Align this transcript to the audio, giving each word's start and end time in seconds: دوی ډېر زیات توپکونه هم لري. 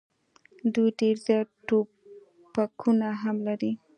دوی 0.73 0.89
ډېر 0.99 1.15
زیات 1.25 1.49
توپکونه 2.53 3.07
هم 3.23 3.37
لري. 3.47 3.71